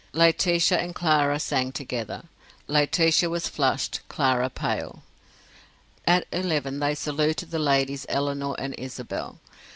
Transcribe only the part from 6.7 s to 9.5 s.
they saluted the ladies Eleanor and Isabel.